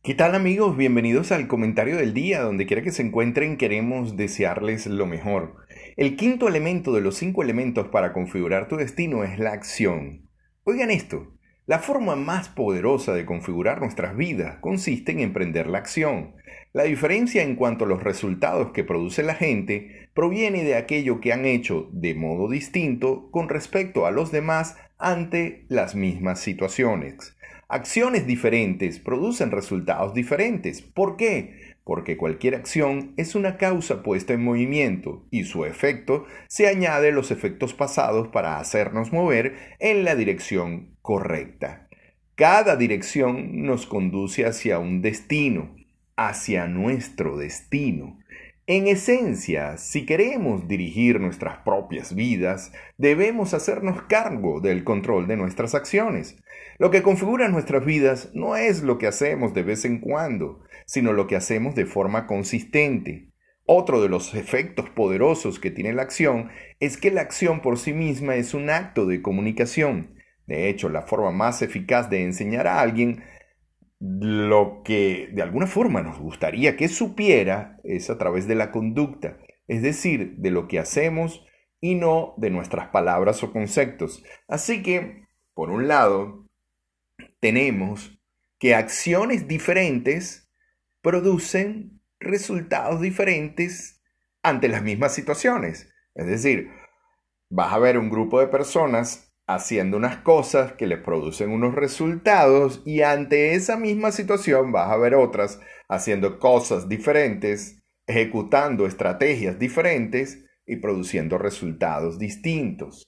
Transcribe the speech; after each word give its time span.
¿Qué 0.00 0.14
tal 0.14 0.36
amigos? 0.36 0.76
Bienvenidos 0.76 1.32
al 1.32 1.48
comentario 1.48 1.96
del 1.96 2.14
día. 2.14 2.40
Donde 2.40 2.66
quiera 2.66 2.82
que 2.82 2.92
se 2.92 3.02
encuentren 3.02 3.56
queremos 3.56 4.16
desearles 4.16 4.86
lo 4.86 5.06
mejor. 5.06 5.56
El 5.96 6.16
quinto 6.16 6.46
elemento 6.46 6.92
de 6.92 7.00
los 7.00 7.16
cinco 7.16 7.42
elementos 7.42 7.88
para 7.88 8.12
configurar 8.12 8.68
tu 8.68 8.76
destino 8.76 9.24
es 9.24 9.40
la 9.40 9.52
acción. 9.52 10.28
Oigan 10.62 10.92
esto, 10.92 11.34
la 11.66 11.80
forma 11.80 12.14
más 12.14 12.48
poderosa 12.48 13.12
de 13.12 13.26
configurar 13.26 13.80
nuestras 13.80 14.16
vidas 14.16 14.58
consiste 14.60 15.12
en 15.12 15.18
emprender 15.18 15.66
la 15.66 15.78
acción. 15.78 16.36
La 16.72 16.84
diferencia 16.84 17.42
en 17.42 17.56
cuanto 17.56 17.84
a 17.84 17.88
los 17.88 18.02
resultados 18.02 18.70
que 18.70 18.84
produce 18.84 19.24
la 19.24 19.34
gente 19.34 20.10
proviene 20.14 20.62
de 20.62 20.76
aquello 20.76 21.20
que 21.20 21.32
han 21.32 21.44
hecho 21.44 21.90
de 21.92 22.14
modo 22.14 22.48
distinto 22.48 23.30
con 23.32 23.48
respecto 23.48 24.06
a 24.06 24.12
los 24.12 24.30
demás 24.30 24.76
ante 24.96 25.66
las 25.68 25.96
mismas 25.96 26.40
situaciones. 26.40 27.34
Acciones 27.70 28.26
diferentes 28.26 28.98
producen 28.98 29.50
resultados 29.50 30.14
diferentes. 30.14 30.80
¿Por 30.80 31.18
qué? 31.18 31.76
Porque 31.84 32.16
cualquier 32.16 32.54
acción 32.54 33.12
es 33.18 33.34
una 33.34 33.58
causa 33.58 34.02
puesta 34.02 34.32
en 34.32 34.42
movimiento 34.42 35.26
y 35.30 35.44
su 35.44 35.66
efecto 35.66 36.24
se 36.48 36.66
añade 36.66 37.10
a 37.10 37.12
los 37.12 37.30
efectos 37.30 37.74
pasados 37.74 38.28
para 38.28 38.58
hacernos 38.58 39.12
mover 39.12 39.56
en 39.80 40.04
la 40.04 40.14
dirección 40.14 40.96
correcta. 41.02 41.88
Cada 42.36 42.76
dirección 42.76 43.62
nos 43.66 43.84
conduce 43.84 44.46
hacia 44.46 44.78
un 44.78 45.02
destino, 45.02 45.76
hacia 46.16 46.68
nuestro 46.68 47.36
destino. 47.36 48.18
En 48.70 48.86
esencia, 48.86 49.78
si 49.78 50.04
queremos 50.04 50.68
dirigir 50.68 51.20
nuestras 51.20 51.56
propias 51.60 52.14
vidas, 52.14 52.70
debemos 52.98 53.54
hacernos 53.54 54.02
cargo 54.02 54.60
del 54.60 54.84
control 54.84 55.26
de 55.26 55.38
nuestras 55.38 55.74
acciones. 55.74 56.36
Lo 56.78 56.90
que 56.90 57.02
configura 57.02 57.48
nuestras 57.48 57.86
vidas 57.86 58.28
no 58.34 58.56
es 58.56 58.82
lo 58.82 58.98
que 58.98 59.06
hacemos 59.06 59.54
de 59.54 59.62
vez 59.62 59.86
en 59.86 60.00
cuando, 60.00 60.60
sino 60.84 61.14
lo 61.14 61.26
que 61.26 61.36
hacemos 61.36 61.76
de 61.76 61.86
forma 61.86 62.26
consistente. 62.26 63.30
Otro 63.64 64.02
de 64.02 64.10
los 64.10 64.34
efectos 64.34 64.90
poderosos 64.90 65.58
que 65.58 65.70
tiene 65.70 65.94
la 65.94 66.02
acción 66.02 66.50
es 66.78 66.98
que 66.98 67.10
la 67.10 67.22
acción 67.22 67.62
por 67.62 67.78
sí 67.78 67.94
misma 67.94 68.34
es 68.34 68.52
un 68.52 68.68
acto 68.68 69.06
de 69.06 69.22
comunicación. 69.22 70.12
De 70.46 70.68
hecho, 70.68 70.90
la 70.90 71.06
forma 71.06 71.30
más 71.30 71.62
eficaz 71.62 72.10
de 72.10 72.22
enseñar 72.22 72.66
a 72.66 72.82
alguien 72.82 73.22
lo 74.00 74.82
que 74.84 75.28
de 75.32 75.42
alguna 75.42 75.66
forma 75.66 76.02
nos 76.02 76.18
gustaría 76.18 76.76
que 76.76 76.88
supiera 76.88 77.78
es 77.82 78.10
a 78.10 78.18
través 78.18 78.46
de 78.46 78.54
la 78.54 78.70
conducta, 78.70 79.38
es 79.66 79.82
decir, 79.82 80.36
de 80.36 80.50
lo 80.50 80.68
que 80.68 80.78
hacemos 80.78 81.44
y 81.80 81.94
no 81.94 82.34
de 82.36 82.50
nuestras 82.50 82.88
palabras 82.88 83.42
o 83.42 83.52
conceptos. 83.52 84.22
Así 84.46 84.82
que, 84.82 85.24
por 85.54 85.70
un 85.70 85.88
lado, 85.88 86.46
tenemos 87.40 88.18
que 88.58 88.74
acciones 88.74 89.46
diferentes 89.48 90.50
producen 91.02 92.00
resultados 92.20 93.00
diferentes 93.00 94.02
ante 94.42 94.68
las 94.68 94.82
mismas 94.82 95.14
situaciones. 95.14 95.92
Es 96.14 96.26
decir, 96.26 96.70
vas 97.48 97.72
a 97.72 97.78
ver 97.78 97.98
un 97.98 98.10
grupo 98.10 98.40
de 98.40 98.48
personas 98.48 99.27
haciendo 99.48 99.96
unas 99.96 100.18
cosas 100.18 100.72
que 100.74 100.86
les 100.86 101.00
producen 101.00 101.50
unos 101.50 101.74
resultados 101.74 102.82
y 102.84 103.00
ante 103.00 103.54
esa 103.54 103.78
misma 103.78 104.12
situación 104.12 104.72
vas 104.72 104.90
a 104.90 104.98
ver 104.98 105.14
otras 105.14 105.58
haciendo 105.88 106.38
cosas 106.38 106.86
diferentes, 106.88 107.82
ejecutando 108.06 108.86
estrategias 108.86 109.58
diferentes 109.58 110.44
y 110.66 110.76
produciendo 110.76 111.38
resultados 111.38 112.18
distintos. 112.18 113.04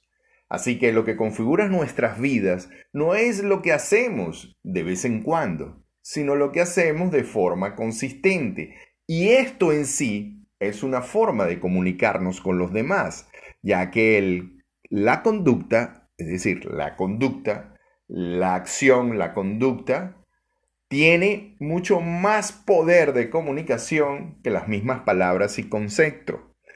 Así 0.49 0.79
que 0.79 0.93
lo 0.93 1.05
que 1.05 1.15
configura 1.15 1.69
nuestras 1.69 2.19
vidas 2.19 2.71
no 2.93 3.15
es 3.15 3.45
lo 3.45 3.61
que 3.61 3.73
hacemos 3.73 4.57
de 4.65 4.83
vez 4.83 5.05
en 5.05 5.23
cuando, 5.23 5.85
sino 6.01 6.37
lo 6.37 6.53
que 6.53 6.63
hacemos 6.63 7.11
de 7.13 7.23
forma 7.23 7.77
consistente. 7.77 8.75
Y 9.07 9.29
esto 9.29 9.73
en 9.73 9.85
sí 9.85 10.47
es 10.59 10.83
una 10.83 11.03
forma 11.03 11.45
de 11.45 11.61
comunicarnos 11.61 12.41
con 12.41 12.57
los 12.57 12.73
demás, 12.73 13.29
ya 13.63 13.91
que 13.91 14.49
la 14.89 15.23
conducta 15.23 16.00
es 16.21 16.29
decir, 16.29 16.65
la 16.67 16.97
conducta, 16.97 17.75
la 18.07 18.55
acción, 18.55 19.19
la 19.19 19.35
conducta, 19.35 20.17
tiene 20.89 21.57
mucho 21.61 22.01
más 22.01 22.53
poder 22.53 23.13
de 23.13 23.31
comunicación 23.31 24.41
que 24.43 24.51
las 24.51 24.67
mismas 24.67 25.03
palabras 25.03 25.59
y, 25.59 25.69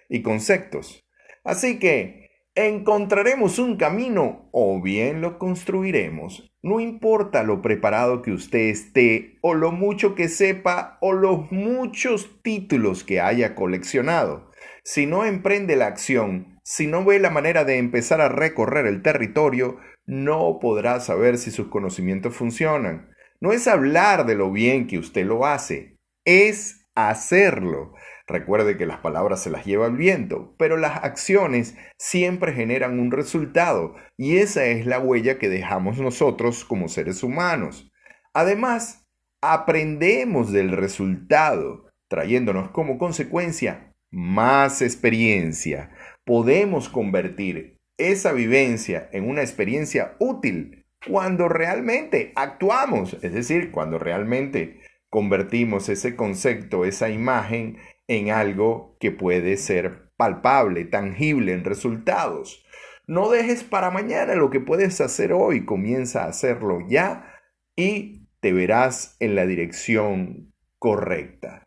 y 0.09 0.23
conceptos. 0.23 1.05
Así 1.43 1.79
que 1.79 2.31
encontraremos 2.55 3.59
un 3.59 3.77
camino 3.77 4.49
o 4.53 4.81
bien 4.81 5.21
lo 5.21 5.39
construiremos. 5.39 6.49
No 6.63 6.79
importa 6.79 7.43
lo 7.43 7.61
preparado 7.61 8.23
que 8.23 8.31
usted 8.31 8.69
esté 8.69 9.39
o 9.43 9.55
lo 9.55 9.73
mucho 9.73 10.15
que 10.15 10.29
sepa 10.29 10.97
o 11.01 11.13
los 11.13 11.51
muchos 11.51 12.41
títulos 12.43 13.03
que 13.03 13.21
haya 13.21 13.55
coleccionado. 13.57 14.51
Si 14.85 15.07
no 15.07 15.25
emprende 15.25 15.77
la 15.77 15.87
acción, 15.87 16.54
si 16.65 16.87
no 16.87 17.05
ve 17.05 17.19
la 17.21 17.31
manera 17.31 17.65
de 17.65 17.77
empezar 17.77 18.23
a 18.23 18.31
recorrer 18.31 18.87
el 18.87 19.03
territorio, 19.03 19.79
no 20.07 20.59
podrá 20.61 20.99
saber 21.01 21.37
si 21.37 21.51
sus 21.51 21.69
conocimientos 21.69 22.35
funcionan. 22.35 23.11
No 23.41 23.53
es 23.53 23.69
hablar 23.69 24.25
de 24.25 24.35
lo 24.35 24.51
bien 24.51 24.87
que 24.87 24.99
usted 24.99 25.27
lo 25.27 25.45
hace, 25.45 25.99
es 26.25 26.87
hacerlo. 26.95 27.93
Recuerde 28.27 28.79
que 28.79 28.87
las 28.87 29.01
palabras 29.01 29.43
se 29.43 29.51
las 29.51 29.67
lleva 29.67 29.87
el 29.87 29.97
viento, 29.97 30.55
pero 30.59 30.79
las 30.79 31.05
acciones 31.05 31.77
siempre 31.99 32.55
generan 32.55 32.99
un 32.99 33.11
resultado 33.11 33.97
y 34.17 34.39
esa 34.39 34.65
es 34.65 34.87
la 34.87 34.99
huella 34.99 35.39
que 35.39 35.51
dejamos 35.51 35.99
nosotros 35.99 36.65
como 36.65 36.89
seres 36.89 37.23
humanos. 37.23 37.93
Además, 38.33 39.07
aprendemos 39.43 40.51
del 40.51 40.71
resultado, 40.71 41.91
trayéndonos 42.09 42.71
como 42.71 42.97
consecuencia 42.97 43.91
más 44.11 44.81
experiencia 44.81 45.91
podemos 46.25 46.89
convertir 46.89 47.79
esa 47.99 48.33
vivencia 48.33 49.09
en 49.13 49.29
una 49.29 49.43
experiencia 49.43 50.17
útil 50.19 50.87
cuando 51.07 51.49
realmente 51.49 52.33
actuamos, 52.35 53.15
es 53.23 53.33
decir, 53.33 53.71
cuando 53.71 53.99
realmente 53.99 54.81
convertimos 55.11 55.89
ese 55.89 56.17
concepto, 56.17 56.85
esa 56.85 57.09
imagen, 57.09 57.79
en 58.09 58.31
algo 58.31 58.97
que 59.01 59.11
puede 59.11 59.57
ser 59.57 60.11
palpable, 60.17 60.85
tangible 60.85 61.53
en 61.53 61.65
resultados. 61.65 62.65
No 63.07 63.31
dejes 63.31 63.65
para 63.65 63.91
mañana 63.91 64.35
lo 64.35 64.51
que 64.51 64.61
puedes 64.61 65.01
hacer 65.01 65.33
hoy, 65.33 65.65
comienza 65.65 66.25
a 66.25 66.29
hacerlo 66.29 66.81
ya 66.89 67.35
y 67.77 68.29
te 68.41 68.53
verás 68.53 69.17
en 69.21 69.35
la 69.35 69.47
dirección 69.47 70.53
correcta. 70.79 71.67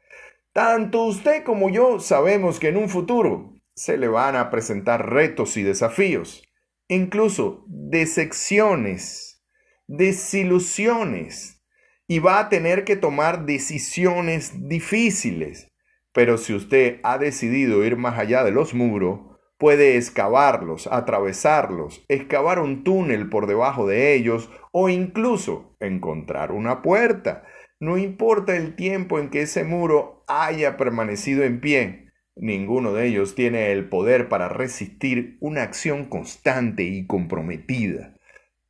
Tanto 0.53 1.03
usted 1.03 1.44
como 1.44 1.69
yo 1.69 2.00
sabemos 2.00 2.59
que 2.59 2.69
en 2.69 2.78
un 2.78 2.89
futuro 2.89 3.56
se 3.78 3.96
le 3.96 4.08
van 4.08 4.36
a 4.36 4.50
presentar 4.50 5.12
retos 5.12 5.56
y 5.56 5.62
desafíos, 5.62 6.44
incluso 6.88 7.64
decepciones, 7.68 9.46
desilusiones, 9.86 11.64
y 12.08 12.18
va 12.18 12.40
a 12.40 12.50
tener 12.50 12.86
que 12.86 12.96
tomar 12.96 13.46
decisiones 13.46 14.68
difíciles. 14.68 15.72
Pero 16.12 16.40
si 16.40 16.56
usted 16.56 17.00
ha 17.04 17.20
decidido 17.20 17.86
ir 17.86 17.98
más 17.98 18.18
allá 18.18 18.44
de 18.44 18.52
los 18.52 18.74
muros, 18.74 19.20
puede 19.60 19.96
excavarlos, 19.96 20.88
atravesarlos, 20.88 22.04
excavar 22.08 22.58
un 22.60 22.84
túnel 22.84 23.30
por 23.30 23.46
debajo 23.46 23.88
de 23.88 24.16
ellos 24.16 24.50
o 24.72 24.90
incluso 24.90 25.78
encontrar 25.80 26.52
una 26.52 26.82
puerta. 26.82 27.44
No 27.80 28.00
importa 28.00 28.56
el 28.56 28.76
tiempo 28.76 29.20
en 29.20 29.30
que 29.30 29.44
ese 29.44 29.64
muro 29.64 30.24
haya 30.28 30.78
permanecido 30.78 31.44
en 31.44 31.60
pie, 31.60 32.06
Ninguno 32.40 32.94
de 32.94 33.08
ellos 33.08 33.34
tiene 33.34 33.72
el 33.72 33.90
poder 33.90 34.30
para 34.30 34.48
resistir 34.48 35.38
una 35.40 35.64
acción 35.64 36.06
constante 36.06 36.84
y 36.84 37.08
comprometida. 37.08 38.14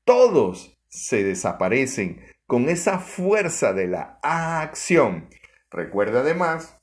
Todos 0.06 0.78
se 0.88 1.24
desaparecen 1.24 2.22
con 2.46 2.70
esa 2.70 3.00
fuerza 3.00 3.74
de 3.74 3.88
la 3.88 4.20
acción. 4.24 5.30
Recuerda 5.70 6.22
además 6.22 6.80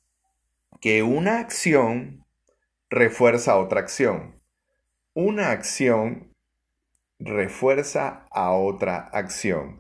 que 0.81 1.03
una 1.03 1.39
acción 1.39 2.27
refuerza 2.91 3.57
otra 3.57 3.81
acción. 3.81 4.43
Una 5.15 5.53
acción 5.53 6.35
refuerza 7.19 8.27
a 8.31 8.53
otra 8.53 9.09
acción. 9.13 9.79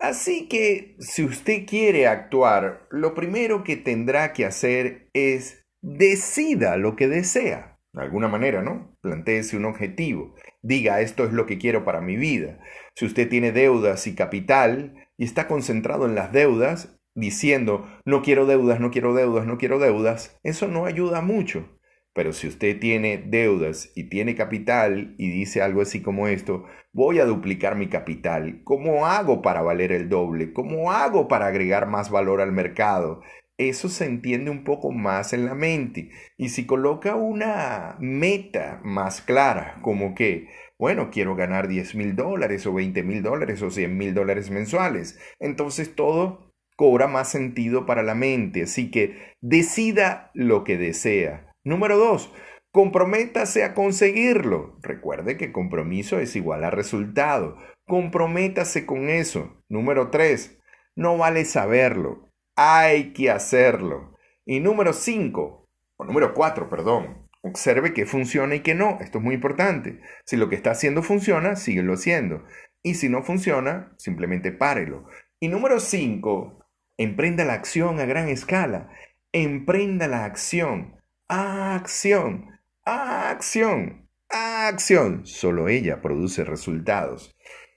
Así 0.00 0.48
que 0.48 0.96
si 0.98 1.22
usted 1.22 1.64
quiere 1.66 2.08
actuar, 2.08 2.88
lo 2.90 3.14
primero 3.14 3.62
que 3.62 3.76
tendrá 3.76 4.32
que 4.32 4.44
hacer 4.44 5.08
es 5.12 5.61
decida 5.82 6.76
lo 6.76 6.96
que 6.96 7.08
desea. 7.08 7.78
De 7.92 8.00
alguna 8.00 8.28
manera, 8.28 8.62
¿no? 8.62 8.96
Plantéese 9.02 9.56
un 9.56 9.66
objetivo. 9.66 10.34
Diga, 10.62 11.02
esto 11.02 11.24
es 11.24 11.32
lo 11.32 11.44
que 11.44 11.58
quiero 11.58 11.84
para 11.84 12.00
mi 12.00 12.16
vida. 12.16 12.58
Si 12.94 13.04
usted 13.04 13.28
tiene 13.28 13.52
deudas 13.52 14.06
y 14.06 14.14
capital 14.14 14.94
y 15.18 15.24
está 15.24 15.46
concentrado 15.46 16.06
en 16.06 16.14
las 16.14 16.32
deudas, 16.32 16.98
diciendo, 17.14 17.86
no 18.06 18.22
quiero 18.22 18.46
deudas, 18.46 18.80
no 18.80 18.90
quiero 18.90 19.12
deudas, 19.12 19.46
no 19.46 19.58
quiero 19.58 19.78
deudas, 19.78 20.38
eso 20.42 20.68
no 20.68 20.86
ayuda 20.86 21.20
mucho. 21.20 21.68
Pero 22.14 22.32
si 22.32 22.46
usted 22.46 22.78
tiene 22.78 23.18
deudas 23.18 23.90
y 23.94 24.04
tiene 24.04 24.34
capital 24.34 25.14
y 25.18 25.30
dice 25.30 25.62
algo 25.62 25.80
así 25.80 26.02
como 26.02 26.28
esto, 26.28 26.64
voy 26.92 27.18
a 27.18 27.24
duplicar 27.24 27.74
mi 27.74 27.88
capital, 27.88 28.60
¿cómo 28.64 29.06
hago 29.06 29.40
para 29.40 29.62
valer 29.62 29.92
el 29.92 30.10
doble? 30.10 30.52
¿Cómo 30.52 30.92
hago 30.92 31.26
para 31.26 31.46
agregar 31.46 31.86
más 31.86 32.10
valor 32.10 32.42
al 32.42 32.52
mercado? 32.52 33.22
Eso 33.68 33.88
se 33.88 34.06
entiende 34.06 34.50
un 34.50 34.64
poco 34.64 34.90
más 34.90 35.32
en 35.32 35.44
la 35.44 35.54
mente. 35.54 36.10
Y 36.36 36.50
si 36.50 36.66
coloca 36.66 37.14
una 37.16 37.96
meta 38.00 38.80
más 38.84 39.20
clara, 39.20 39.78
como 39.82 40.14
que, 40.14 40.48
bueno, 40.78 41.10
quiero 41.10 41.36
ganar 41.36 41.68
10 41.68 41.94
mil 41.94 42.16
dólares 42.16 42.66
o 42.66 42.74
20 42.74 43.02
mil 43.02 43.22
dólares 43.22 43.62
o 43.62 43.70
100 43.70 43.96
mil 43.96 44.14
dólares 44.14 44.50
mensuales, 44.50 45.18
entonces 45.38 45.94
todo 45.94 46.52
cobra 46.76 47.06
más 47.06 47.28
sentido 47.28 47.86
para 47.86 48.02
la 48.02 48.14
mente. 48.14 48.62
Así 48.62 48.90
que 48.90 49.34
decida 49.40 50.30
lo 50.34 50.64
que 50.64 50.76
desea 50.76 51.52
Número 51.64 51.96
dos, 51.96 52.32
comprométase 52.72 53.62
a 53.62 53.72
conseguirlo. 53.72 54.76
Recuerde 54.82 55.36
que 55.36 55.52
compromiso 55.52 56.18
es 56.18 56.34
igual 56.34 56.64
a 56.64 56.70
resultado. 56.70 57.56
Comprométase 57.86 58.84
con 58.84 59.08
eso. 59.08 59.62
Número 59.68 60.10
tres, 60.10 60.58
no 60.96 61.16
vale 61.16 61.44
saberlo. 61.44 62.31
Hay 62.56 63.12
que 63.12 63.30
hacerlo. 63.30 64.16
Y 64.44 64.60
número 64.60 64.92
cinco, 64.92 65.68
o 65.96 66.04
número 66.04 66.34
cuatro, 66.34 66.68
perdón, 66.68 67.28
observe 67.42 67.94
que 67.94 68.06
funciona 68.06 68.54
y 68.54 68.60
que 68.60 68.74
no. 68.74 68.98
Esto 69.00 69.18
es 69.18 69.24
muy 69.24 69.34
importante. 69.34 70.00
Si 70.24 70.36
lo 70.36 70.48
que 70.48 70.56
está 70.56 70.72
haciendo 70.72 71.02
funciona, 71.02 71.56
síguelo 71.56 71.94
haciendo. 71.94 72.44
Y 72.82 72.94
si 72.94 73.08
no 73.08 73.22
funciona, 73.22 73.94
simplemente 73.96 74.52
párelo. 74.52 75.06
Y 75.40 75.48
número 75.48 75.80
cinco, 75.80 76.66
emprenda 76.96 77.44
la 77.44 77.54
acción 77.54 78.00
a 78.00 78.04
gran 78.04 78.28
escala. 78.28 78.90
Emprenda 79.32 80.08
la 80.08 80.24
acción 80.24 81.02
acción, 81.32 82.60
acción, 82.84 84.06
acción. 84.28 85.24
Solo 85.24 85.68
ella 85.68 86.02
produce 86.02 86.44
resultados. 86.44 87.34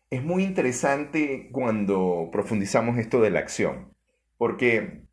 Es 0.10 0.24
muy 0.24 0.44
interesante 0.44 1.50
cuando 1.54 2.30
profundizamos 2.34 2.98
esto 2.98 3.22
de 3.22 3.30
la 3.30 3.40
acción, 3.40 3.95
porque 4.38 5.04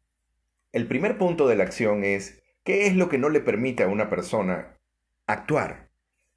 el 0.72 0.86
primer 0.88 1.18
punto 1.18 1.46
de 1.48 1.56
la 1.56 1.64
acción 1.64 2.04
es 2.04 2.42
qué 2.64 2.86
es 2.86 2.96
lo 2.96 3.08
que 3.08 3.18
no 3.18 3.28
le 3.28 3.40
permite 3.40 3.82
a 3.82 3.88
una 3.88 4.10
persona 4.10 4.78
actuar. 5.26 5.90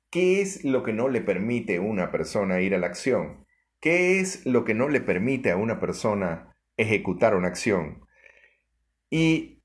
¿Qué 0.09 0.41
es 0.41 0.63
lo 0.63 0.83
que 0.83 0.93
no 0.93 1.09
le 1.09 1.21
permite 1.21 1.77
a 1.77 1.81
una 1.81 2.11
persona 2.11 2.61
ir 2.61 2.73
a 2.75 2.77
la 2.77 2.87
acción? 2.87 3.45
¿Qué 3.81 4.19
es 4.19 4.45
lo 4.45 4.63
que 4.63 4.73
no 4.73 4.87
le 4.87 5.01
permite 5.01 5.51
a 5.51 5.57
una 5.57 5.79
persona 5.79 6.55
ejecutar 6.77 7.35
una 7.35 7.47
acción? 7.47 8.05
Y 9.09 9.55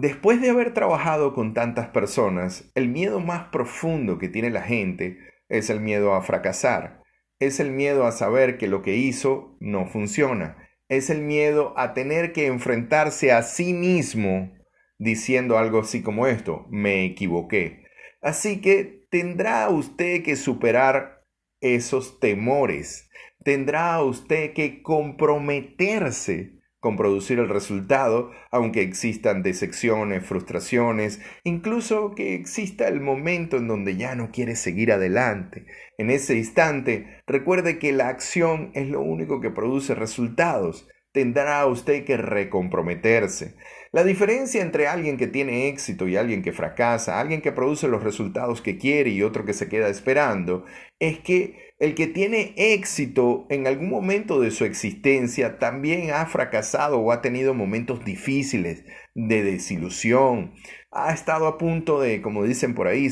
Después 0.00 0.40
de 0.40 0.50
haber 0.50 0.74
trabajado 0.74 1.34
con 1.34 1.54
tantas 1.54 1.88
personas, 1.88 2.70
el 2.76 2.88
miedo 2.88 3.18
más 3.18 3.48
profundo 3.48 4.16
que 4.18 4.28
tiene 4.28 4.48
la 4.48 4.62
gente 4.62 5.18
es 5.48 5.70
el 5.70 5.80
miedo 5.80 6.14
a 6.14 6.22
fracasar, 6.22 7.02
es 7.40 7.58
el 7.58 7.72
miedo 7.72 8.06
a 8.06 8.12
saber 8.12 8.58
que 8.58 8.68
lo 8.68 8.82
que 8.82 8.94
hizo 8.94 9.56
no 9.58 9.86
funciona, 9.86 10.67
es 10.88 11.10
el 11.10 11.20
miedo 11.20 11.74
a 11.76 11.94
tener 11.94 12.32
que 12.32 12.46
enfrentarse 12.46 13.32
a 13.32 13.42
sí 13.42 13.72
mismo 13.72 14.52
diciendo 14.98 15.58
algo 15.58 15.80
así 15.80 16.02
como 16.02 16.26
esto, 16.26 16.66
me 16.70 17.04
equivoqué. 17.04 17.84
Así 18.20 18.60
que 18.60 19.06
tendrá 19.10 19.68
usted 19.68 20.22
que 20.22 20.36
superar 20.36 21.22
esos 21.60 22.20
temores, 22.20 23.08
tendrá 23.44 24.02
usted 24.02 24.52
que 24.54 24.82
comprometerse 24.82 26.57
con 26.80 26.96
producir 26.96 27.38
el 27.38 27.48
resultado, 27.48 28.30
aunque 28.50 28.82
existan 28.82 29.42
decepciones, 29.42 30.24
frustraciones, 30.24 31.20
incluso 31.44 32.14
que 32.14 32.34
exista 32.34 32.86
el 32.88 33.00
momento 33.00 33.56
en 33.56 33.66
donde 33.66 33.96
ya 33.96 34.14
no 34.14 34.30
quiere 34.30 34.54
seguir 34.54 34.92
adelante. 34.92 35.66
En 35.96 36.10
ese 36.10 36.36
instante, 36.36 37.20
recuerde 37.26 37.78
que 37.78 37.92
la 37.92 38.08
acción 38.08 38.70
es 38.74 38.88
lo 38.88 39.00
único 39.00 39.40
que 39.40 39.50
produce 39.50 39.94
resultados. 39.94 40.88
Tendrá 41.12 41.66
usted 41.66 42.04
que 42.04 42.16
recomprometerse. 42.16 43.56
La 43.90 44.04
diferencia 44.04 44.60
entre 44.60 44.86
alguien 44.86 45.16
que 45.16 45.26
tiene 45.26 45.68
éxito 45.68 46.06
y 46.06 46.16
alguien 46.16 46.42
que 46.42 46.52
fracasa, 46.52 47.18
alguien 47.18 47.40
que 47.40 47.52
produce 47.52 47.88
los 47.88 48.02
resultados 48.02 48.60
que 48.60 48.76
quiere 48.76 49.10
y 49.10 49.22
otro 49.22 49.46
que 49.46 49.54
se 49.54 49.68
queda 49.68 49.88
esperando, 49.88 50.66
es 50.98 51.18
que 51.20 51.72
el 51.78 51.94
que 51.94 52.06
tiene 52.06 52.52
éxito 52.56 53.46
en 53.48 53.66
algún 53.66 53.88
momento 53.88 54.40
de 54.40 54.50
su 54.50 54.64
existencia 54.64 55.58
también 55.58 56.10
ha 56.10 56.26
fracasado 56.26 56.98
o 56.98 57.12
ha 57.12 57.22
tenido 57.22 57.54
momentos 57.54 58.04
difíciles 58.04 58.84
de 59.14 59.42
desilusión. 59.42 60.52
Ha 60.90 61.14
estado 61.14 61.46
a 61.46 61.56
punto 61.56 62.00
de, 62.00 62.20
como 62.20 62.44
dicen 62.44 62.74
por 62.74 62.88
ahí, 62.88 63.08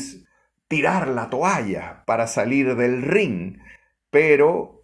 tirar 0.68 1.08
la 1.08 1.30
toalla 1.30 2.02
para 2.06 2.26
salir 2.26 2.76
del 2.76 3.02
ring. 3.02 3.58
Pero 4.10 4.75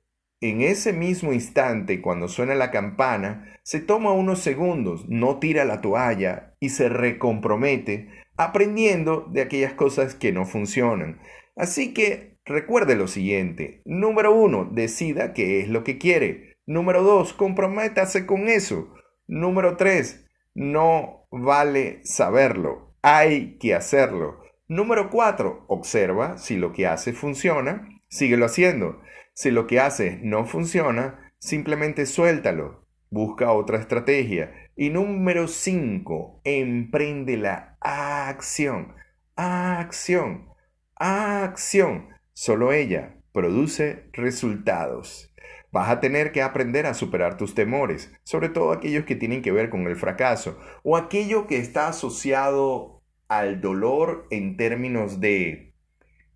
en 0.43 0.61
ese 0.61 0.93
mismo 0.93 1.33
instante, 1.33 2.03
cuando 2.03 2.29
suena 2.29 2.55
la 2.55 2.71
campana, 2.71 3.59
se 3.63 3.81
toma 3.81 4.13
unos 4.13 4.41
segundos, 4.41 5.09
no 5.09 5.39
tira 5.39 5.65
la 5.65 5.81
toalla 5.81 6.55
y 6.61 6.69
se 6.69 6.89
recompromete 6.89 8.09
aprendiendo 8.37 9.29
de 9.31 9.43
aquellas 9.43 9.73
cosas 9.73 10.15
que 10.15 10.33
no 10.33 10.45
funcionan. 10.45 11.21
Así 11.57 11.95
que 11.95 12.33
Recuerde 12.45 12.97
lo 12.97 13.07
siguiente. 13.07 13.83
Número 13.85 14.35
uno, 14.35 14.69
decida 14.71 15.33
qué 15.33 15.61
es 15.61 15.69
lo 15.69 15.85
que 15.85 15.97
quiere. 15.97 16.57
Número 16.67 17.03
dos, 17.03 17.33
comprométase 17.33 18.27
con 18.27 18.49
eso. 18.49 18.93
Número 19.29 19.77
tres, 19.77 20.27
no 20.55 21.29
vale 21.31 22.01
saberlo. 22.05 22.97
Hay 23.03 23.59
que 23.59 23.75
hacerlo. 23.75 24.43
Número 24.67 25.09
cuatro, 25.09 25.65
observa 25.69 26.37
si 26.37 26.57
lo 26.57 26.73
que 26.73 26.87
hace 26.87 27.13
funciona, 27.13 27.89
síguelo 28.13 28.45
haciendo. 28.45 29.01
Si 29.33 29.51
lo 29.51 29.67
que 29.67 29.81
hace 29.81 30.21
no 30.23 30.45
funciona, 30.45 31.33
simplemente 31.39 32.05
suéltalo. 32.05 32.87
Busca 33.11 33.53
otra 33.53 33.79
estrategia. 33.79 34.53
Y 34.77 34.91
número 34.91 35.49
cinco, 35.49 36.41
emprende 36.45 37.39
la 37.39 37.79
acción. 37.81 38.95
Acción. 39.35 40.49
Acción. 40.95 42.09
Solo 42.35 42.73
ella 42.73 43.17
produce 43.33 44.05
resultados. 44.13 45.33
Vas 45.71 45.89
a 45.89 46.01
tener 46.01 46.33
que 46.33 46.43
aprender 46.43 46.85
a 46.85 46.93
superar 46.93 47.39
tus 47.39 47.55
temores, 47.55 48.13
sobre 48.25 48.51
todo 48.51 48.73
aquellos 48.73 49.07
que 49.07 49.17
tienen 49.17 49.41
que 49.41 49.53
ver 49.53 49.71
con 49.71 49.87
el 49.87 49.97
fracaso 49.97 50.59
o 50.83 50.99
aquello 50.99 51.47
que 51.47 51.57
está 51.57 51.89
asociado 51.89 53.03
al 53.29 53.63
dolor 53.63 54.27
en 54.31 54.59
términos 54.59 55.19
de 55.19 55.73